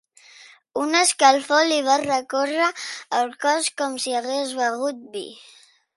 [0.83, 2.69] Una escalfor li va recórrer
[3.21, 5.27] el cos com si hagués begut vi.